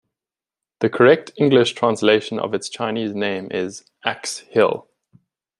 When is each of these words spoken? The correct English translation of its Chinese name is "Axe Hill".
The 0.79 0.89
correct 0.89 1.29
English 1.37 1.73
translation 1.73 2.39
of 2.39 2.55
its 2.55 2.69
Chinese 2.69 3.13
name 3.13 3.49
is 3.51 3.85
"Axe 4.03 4.39
Hill". 4.49 4.89